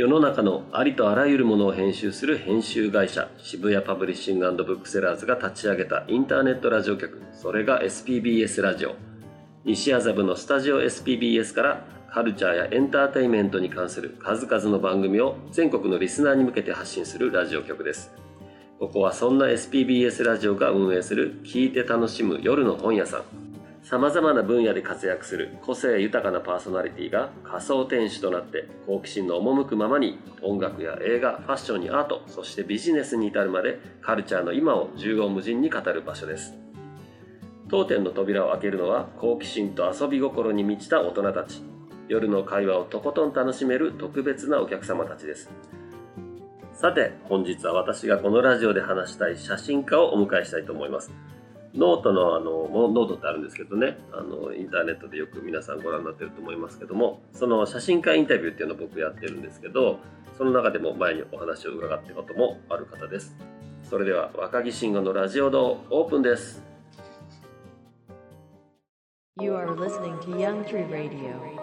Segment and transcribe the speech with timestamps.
[0.00, 7.20] 世の中のありとあらゆるものを編集する編集会社渋谷パブリッシングブックセラーズが立ち上げたインターネットラジオ局。
[7.34, 8.94] それが SPBS ラジオ。
[9.66, 18.10] 西麻布のスタジオ SPBS からカルチャーやエンターテインメントに関する数々の番組を全国のリスナーに向けて発信するラジオ局です。
[18.78, 23.49] ここはそんな SPBS ラジオが運営する聞いて楽しむ夜の本屋さん。
[23.82, 36.54] さまざまな分野で活躍する個性豊かなパーソナリティが仮想天使となって好奇心の赴くままに音楽や映画ファッションにアートそしてビジネスに至るまでカルチャーの今を縦横無尽に語る場所です。
[37.68, 41.62] 当店の扉を開けるのは好奇心と遊び心に満ちた大人たち。
[42.08, 45.48] 夜の会話をとことん楽しめる特別なお客様たちです。
[46.74, 51.12] さて本日は私がこのラジオで話したい写真家をお迎えしたいと思います。
[51.74, 53.98] ノートのあのノートってあるんですけどね。
[54.12, 57.20] あのインターネットでよく皆さんご覧になってると思いますけども。
[57.32, 59.98] その写真家インタビューっていうのを僕やってるんですけど
[60.36, 63.36] その中でも前にお話を伺ったこともある方です。
[63.82, 66.62] それでは若木慎吾のラジオ堂オープンです。
[69.40, 71.60] You are listening to Young Tree Radio.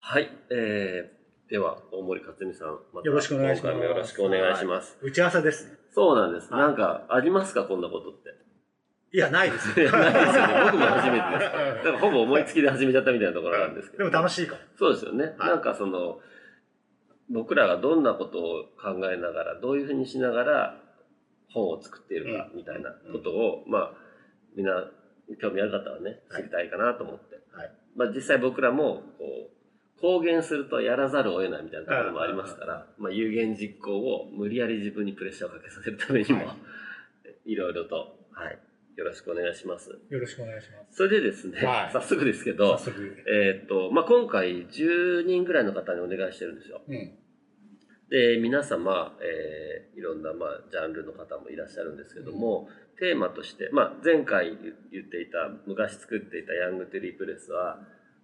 [0.00, 5.72] はい、えー、では大森克美さんまたよろしくお願いします今回もよろしくお願いします、打ち合わせですね。
[5.92, 6.60] そうなんです、はい。
[6.62, 8.30] なんかありますかこんなことって。
[9.12, 9.90] いや、ないですいよ。
[9.90, 10.54] やないですよね。
[10.64, 11.46] 僕も初めてで
[11.80, 14.04] すだから ほぼ思いつきで始めちゃったみたいなところなんですけど。
[14.04, 14.60] でも楽しいから。
[14.76, 15.48] そうですよね、はい。
[15.50, 16.18] なんかその
[17.30, 20.82] 僕らがどんなことを考えながらどういうふうにしながら
[21.50, 23.92] 本を作っているかみたいなことを、まあ
[24.56, 24.90] みんな
[25.40, 27.70] 興味ある方はね知りたいかなと思って、はい。
[27.94, 29.53] まあ、実際僕らもこう
[30.00, 36.56] 公言するとやらざるを得ないみたいなところもありますから、まあ、有言実行を無理やり自分にプレッシャーをかけさせるためにも、、は
[37.44, 38.58] いろいろと、はい、
[38.96, 39.90] よろしくお願いします。
[39.90, 40.96] よろしくお願いします。
[40.96, 42.78] それでですね、はい早速ですけど。
[43.26, 46.82] えーっとまあ、今回10人ぐらいの方にお願いしてるんですよ。
[46.86, 47.18] うん。
[48.10, 57.78] で皆様、えーいろんな、まあ、ジャンルの方もいらっしゃるんですけども、テーマとして、まあ、前回言言っていた昔作っていたヤングトゥリープレスは、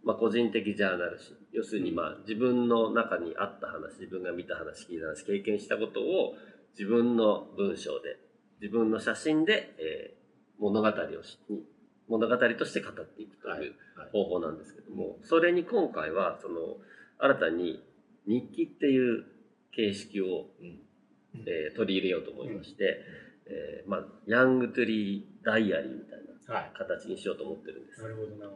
[0.04, 6.34] まあ、個人的ジャーナル誌要するに、まあ、自分の中にあった話自分が見た話聞いた話経験したことを
[6.78, 8.16] 自分の文章で
[8.60, 10.20] 自分の写真で、えー
[10.60, 11.38] 物語をし
[12.06, 13.72] 物語として語っていくという、はいはい
[14.12, 16.78] 方法なんですけども、それに今回はその
[17.18, 17.82] 新たに
[18.26, 19.24] 日記っていう
[19.72, 20.46] 形式を、
[21.46, 23.04] えー取り入れようと思いまして、
[23.46, 26.18] えーまあ、ヤングトゥリーダイアリーみたい
[26.48, 26.72] なはい。
[26.76, 28.08] 形にしようと思ってるんですな。
[28.08, 28.50] るほどな。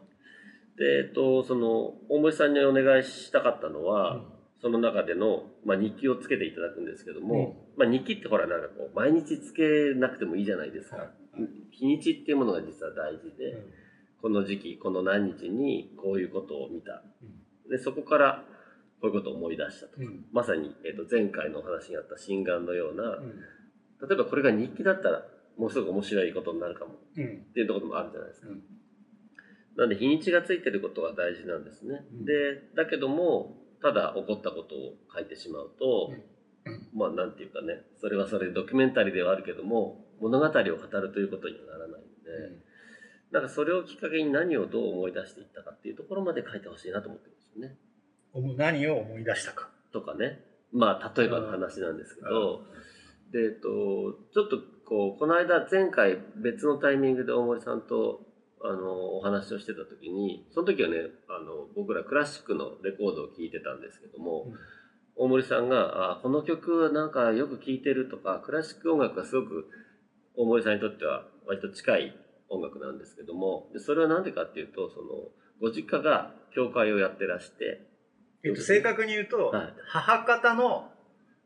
[0.79, 4.25] で、えっと、その大森さんにお願いしたかったのは、うん。
[4.61, 11.09] その中での、まあ、日記をつけていただくんですけども、まあ、日記ってほらなんかこう毎日つけなくてもいいじゃないですか、はい
[11.73, 13.73] 日にちっていうものが実は大事で、うん。
[14.23, 17.03] この時期この何日にこういうことを見た。
[17.21, 17.69] うん。
[17.69, 18.45] でそこから
[19.03, 20.25] こういうことを思い出したとか、うん。
[20.33, 24.09] まさに、えっと前回のお話にあった心眼のような、うん。
[24.09, 25.23] 例えばこれが日記だったら
[25.59, 27.25] もうすぐ面白いことになるかもうん。
[27.25, 28.63] っていうところもあるじゃないですか、うん
[29.77, 32.25] なんで日にちがついてることが大事なんですね、うん。
[32.25, 32.33] で
[32.77, 36.13] だけどもただ起こったことを書いてしまうと、
[36.95, 42.65] まあなんていうかねそれはそれドキュメンタリーではあるけども物語を語るということにはならないので、
[43.33, 48.57] なんかそれをきっかけに何をどう思い出していったかっていうところまで書いてほしいなと思ってるんですよね。
[48.57, 49.71] 何を思い出したか。
[49.93, 50.41] とかね。
[50.73, 52.63] まあ例えばの話なんですけど、
[53.33, 53.69] でえっと
[54.33, 58.21] ちょっとこうこの間前回別のタイミングで大森さんと
[58.65, 60.97] あのお話をしてた時にその時はね
[61.29, 64.55] あの僕らクラシックのレコードを聴いてたんですけども、うん
[65.17, 69.69] 大森さんがあ「この曲なんかよく聴いてる」とかクラシック音楽がすごく
[70.35, 77.81] 大森さんにとっては割と近い音楽なんですけどもでそれは何でかっていうとそのご実家が教会をやってらして
[78.45, 80.91] えっと、正確に言うと、はい母方の、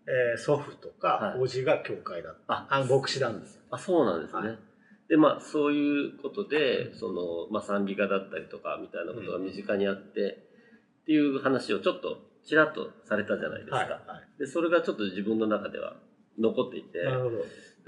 [0.07, 2.67] えー祖父とはいか叔父が教会だった。
[2.69, 3.63] あ牧師なんですよ。
[3.71, 4.49] あそうなんですね。
[4.49, 4.59] はい
[5.09, 10.49] でまあそういうことでその、まあ、賛美歌だったりとかみたいなことが身近にあって、
[11.03, 13.77] っていう話をちょっとちらっとされたじゃないですか。
[13.77, 13.89] はい。
[13.89, 14.01] はい
[14.39, 15.97] でそれがちょっと自分の中では
[16.39, 17.37] 残っていてなるほど。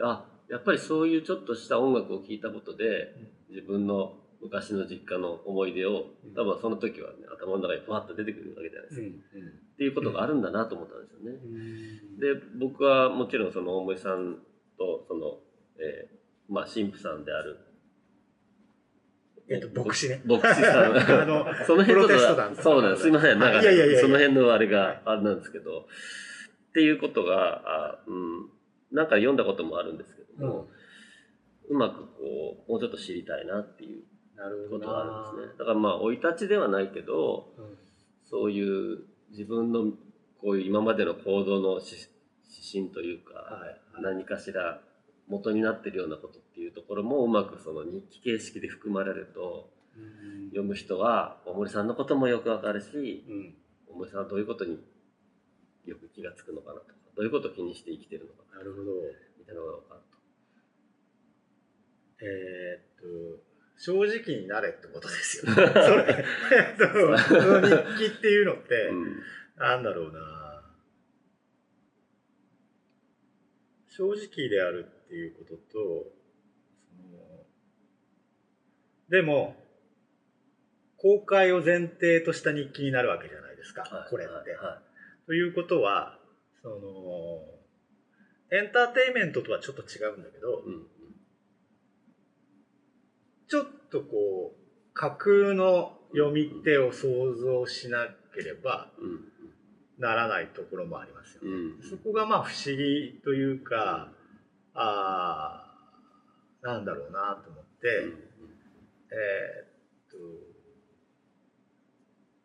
[0.02, 3.14] あやっぱりそういうちょっとした音楽を聴いたことで
[3.50, 9.06] 自分の昔の実家の思い出を多分その時はね頭の中にふわっと出てくるわけじゃないですか。
[9.36, 11.38] うんっていうことがあるんだなと思ったんですよね。
[11.42, 12.26] うんで
[12.58, 14.36] 僕はもちろんその大森さん
[14.76, 15.38] とその、
[15.78, 16.19] えー
[16.50, 17.58] まあ神父さんである。
[19.48, 20.20] えっと牧師ね。
[20.24, 20.96] 牧師さん。
[21.22, 23.02] あの その辺ちょっプロテスト団とそうなんです。
[23.04, 23.38] すいません。
[23.38, 25.86] なんかその辺のあれがあれなんですけど。
[26.70, 28.48] っていうことがあ、うん、
[28.92, 30.68] なんか読んだこともあるんですけども、
[31.68, 34.04] うまくこうもうちょっと知りたいなっていう
[34.70, 35.58] ことはあるんですね。
[35.58, 37.78] だからまあ生い立ちではないけど、うん。
[38.24, 39.00] そういう
[39.30, 39.92] 自分の
[40.40, 41.90] こういう今までの行動の指
[42.48, 43.80] 指針というか、はい。
[44.00, 44.80] 何かしら
[45.30, 50.48] 元になってるようなことっていうところもうまくその日記形式で含まれるとうん。
[50.50, 53.54] 読む人は大森さんのこともよくわかるしうん。
[53.88, 54.78] 大森さんはどういうことに
[55.86, 58.92] よく気がつくのかなとかどういうことを気にして生きてるのかななるほど。
[59.38, 60.00] みたいなのが分かる
[62.22, 65.56] えーっと正直になれってことですよね。
[65.56, 66.24] それ。
[66.52, 68.94] えっとその日記っていうのって、と。
[68.94, 69.22] うん。
[69.56, 70.62] なんだろうな。
[73.88, 75.58] 正直であるっていうことと
[76.86, 77.18] その
[79.10, 79.56] でも
[80.98, 84.34] 公開を前提とした日記になるわけじゃないですか、はいこれって。
[84.34, 84.82] はいは
[85.26, 86.18] ということは
[86.62, 86.76] その
[88.52, 90.86] エンターテインメントとはちょっと違うんだけど、いうん
[93.48, 99.20] ちょっとこう架空の読み手を想像しなければうん
[99.98, 101.50] ならないところもありますよね。
[101.50, 104.12] うんそこがまあ不思議というか、
[104.74, 105.64] あ
[106.62, 108.30] あ、なんだろうなと思って、うん
[109.12, 110.16] えーっと、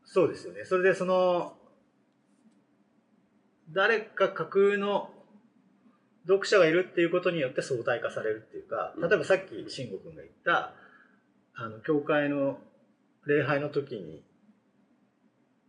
[0.04, 0.66] そうですよね。
[0.66, 1.58] それでその、
[3.72, 5.10] 誰か架空の
[6.28, 10.74] 読者がいるっていうことによって相対化されるっていうか、うん例えばさっき慎吾君が言った、
[11.56, 12.58] あの、教会の
[13.26, 14.24] 礼拝の時に、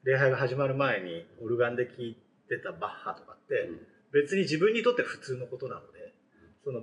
[0.05, 2.17] 礼拝が始まる前にオルガンで聴い
[2.49, 3.69] てたバッハとかって、
[4.13, 5.96] 別に自分にとって普通のことなので、
[6.67, 6.81] その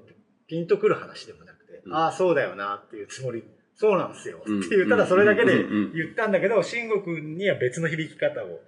[0.48, 1.94] ピンとくる話でもなくて、うん。
[1.94, 3.44] ああ、そうだよなっていうつもり、
[3.76, 4.38] そうなんですよ。
[4.38, 8.62] ってうんいう、ただそれだけで言ったんだけど、慎吾君には別の響き方を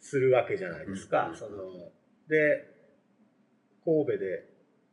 [0.00, 1.28] するわけじゃないですか。
[1.28, 1.36] うん。
[1.36, 1.70] その
[2.28, 2.66] で、
[3.84, 4.48] 神戸で、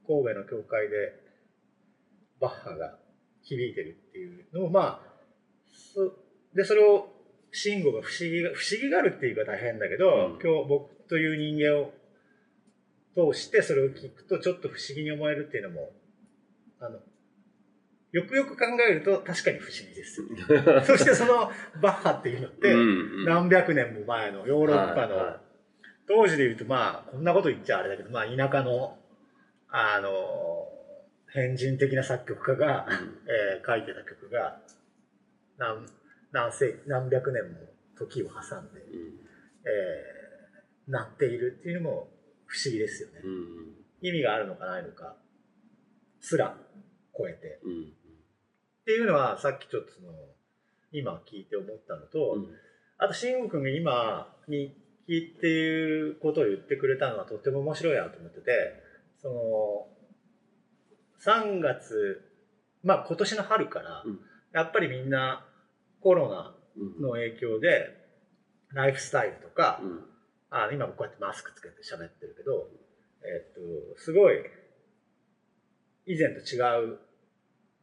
[0.05, 1.15] 神戸の教会で
[2.39, 2.99] バッハが
[3.41, 5.19] 響いてるっていうのを、まあ、
[5.95, 6.13] そ
[6.53, 7.07] で、それを
[7.51, 10.39] 慎吾が不思議が、不思議があるっていうか大変だけど、うん。
[10.39, 11.91] 今日僕という人間を
[13.15, 15.91] 通してそれを聞くとちょっと不思議に思えるっていうのも、
[16.79, 16.99] あの、
[18.11, 20.21] よくよく考えると確かに不思議です。
[20.85, 21.51] そしてその
[21.81, 25.37] バッハっていうのって、うん何百年も前のヨーロッパの、
[26.07, 28.97] 当時で言うとまあこんなこと言っちゃあれだけどまあ田舎の
[29.67, 30.67] あの
[31.27, 34.59] 変人的な作曲家が、えー書いてた曲が
[35.59, 35.85] 何
[36.31, 37.59] 何世何百年も
[37.95, 39.19] 時を挟んで、うん。
[39.65, 40.19] えー
[40.89, 42.07] なっているっていうのも
[42.49, 45.15] 不思議ですよね、うん意味があるのかないのか
[46.21, 46.55] すら
[47.17, 47.59] 超えて。
[47.63, 47.85] うんっ
[48.85, 50.11] ていうのはさっきちょっとその
[50.91, 52.47] 今聞いて思ったのと、うん。
[52.97, 54.75] あと、慎吾君が今、日
[55.05, 58.83] 記っていうことを言ってくれたのはとっても面白いなと思ってて、
[59.21, 59.87] その、
[61.23, 62.21] 3月、
[62.83, 64.19] まあ今年の春からうん、
[64.53, 65.45] やっぱりみんな
[66.01, 67.95] コロナうんの影響で、
[68.71, 70.05] ライフスタイルとか、うん
[70.51, 72.67] あ今僕こうやってマスクつけて喋ってるけど、
[73.23, 74.37] えっと、すごい、
[76.05, 76.59] 以前と違
[76.93, 76.99] う、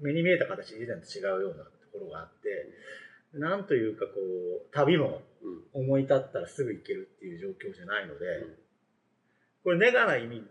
[0.00, 5.82] 目に見えた形で以前と違うようなところがあって、なんというかこう、旅もうん。
[5.84, 8.54] 思い立ったらすぐ行けるっていう状況じゃないので、うん。
[9.62, 10.42] これネガな意味、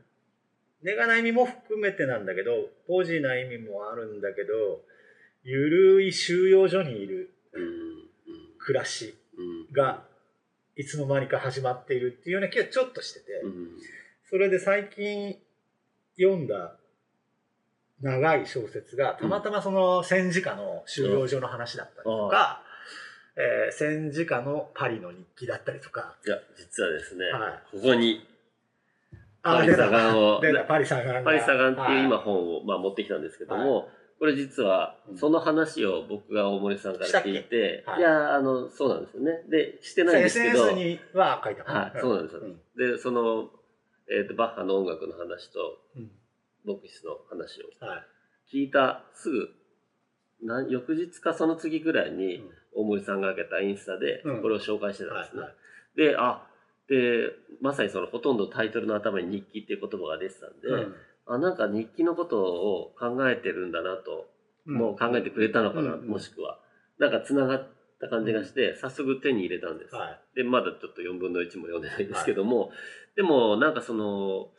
[0.84, 4.82] ネガな意味も含めてなんだけど、ポジな意味もあるんだけど、
[5.44, 7.96] ゆるい収容所にいるうん。
[8.60, 9.74] 暮らしうん。
[9.74, 10.06] が
[10.76, 13.68] いつの間にか始まっているっていうような気がちょっとしてて、うん。
[14.30, 15.36] それで最近
[16.18, 16.76] 読んだ
[18.02, 22.62] 長い小説がたまたまその戦時下の収容所の話だったりとか、
[23.38, 28.26] えー戦時下のパリの日記だったりとか、いや実はですねはここに
[29.44, 35.18] あパリサガンをパリサガンっていう今は本をまあ持ってきたんですけども、これ実はうん。
[35.18, 38.00] その話を僕が大森さんから聞いて、はい。
[38.00, 39.32] いやあのそうなんですよね。
[39.50, 41.64] でしてないんですけど SNS には書いた。
[41.64, 42.56] はい、そうなんですよ、ん。
[42.78, 43.50] でその、
[44.10, 45.60] えー、とバッハの音楽の話と
[45.96, 46.12] うん。
[46.66, 48.56] ボクシスの話をはい。
[48.56, 49.50] 聞いたすぐ
[50.44, 52.44] なん翌日かその次ぐらいに
[52.76, 54.42] 大森さんが上げたインスタでうん。
[54.42, 55.54] これを紹介してたんですね、はい。
[55.98, 56.48] であ
[56.88, 57.32] で
[57.62, 60.96] まさにそのほとんどタイトルの頭に日記っていう言葉が出てたんで、うん
[61.28, 64.28] あなんか日記のことを考えてるんだなと、
[64.68, 64.76] うん。
[64.78, 66.60] もう考えてくれたのかな、うんもしくは。
[67.00, 67.68] なんかつながっ
[68.00, 70.22] た感じがして、早速手に入れたんです、はい。
[70.36, 72.72] でまだちょっと4分の1も読んでないんですけども、
[73.16, 74.50] でもなんかその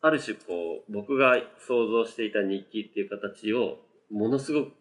[0.00, 3.78] ある種こう僕が想像していた日記っていう形を
[4.10, 4.74] ものすごくこ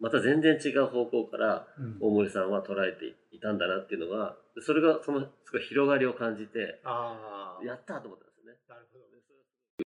[0.00, 1.98] うまた全然違う方向からうん。
[2.00, 6.80] 大森さんは捉えていたんだなっていうのがそれがそのすごい広がりを感じて
[7.64, 8.58] やったと思ったんですよね。
[8.68, 9.17] なるほどね